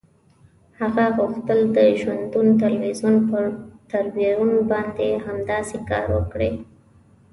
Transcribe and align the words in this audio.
هغه 0.79 1.05
غوښتل 1.17 1.59
د 1.77 1.79
ژوندون 1.99 2.47
تلویزیون 2.63 3.15
پر 3.29 3.43
تریبیون 3.91 4.51
باندې 4.71 5.07
همداسې 5.25 5.77
کار 5.89 6.05
وکړي. 6.15 6.51